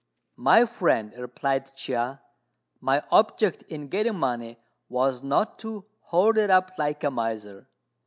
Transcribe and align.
"My 0.37 0.65
friend," 0.65 1.13
replied 1.15 1.75
Chia, 1.75 2.23
"my 2.79 3.03
object 3.11 3.61
in 3.69 3.87
getting 3.87 4.17
money 4.17 4.57
was 4.89 5.21
not 5.21 5.59
to 5.59 5.85
hoard 5.99 6.39
it 6.39 6.49
up 6.49 6.71
like 6.79 7.03
a 7.03 7.11
miser." 7.11 7.67